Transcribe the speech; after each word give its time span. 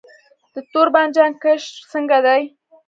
د 0.53 0.55
تور 0.71 0.87
بانجان 0.95 1.31
کښت 1.43 1.71
څنګه 1.91 2.17
دی؟ 2.25 2.41